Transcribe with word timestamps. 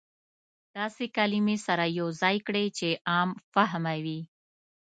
داسې 0.77 1.03
کلمې 1.17 1.55
سره 1.67 1.83
يو 1.99 2.07
ځاى 2.21 2.37
کړى 2.47 2.65
چې 2.77 2.89
عام 3.09 3.29
فهمه 3.53 3.95
وي. 4.03 4.19